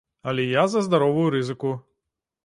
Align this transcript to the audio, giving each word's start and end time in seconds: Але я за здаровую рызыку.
Але 0.29 0.45
я 0.45 0.63
за 0.75 0.81
здаровую 0.85 1.25
рызыку. 1.35 1.73